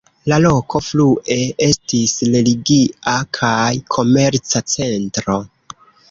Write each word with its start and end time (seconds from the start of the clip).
La 0.31 0.37
loko 0.43 0.79
frue 0.85 1.35
estis 1.65 2.15
religia 2.35 3.17
kaj 3.39 3.75
komerca 3.97 4.63
centro. 4.77 5.37